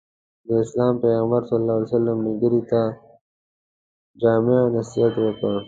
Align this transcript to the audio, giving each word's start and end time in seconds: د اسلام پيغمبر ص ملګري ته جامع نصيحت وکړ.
د 0.47 0.49
اسلام 0.63 0.93
پيغمبر 1.03 1.41
ص 1.49 1.51
ملګري 2.25 2.61
ته 2.69 2.81
جامع 4.21 4.59
نصيحت 4.75 5.15
وکړ. 5.21 5.55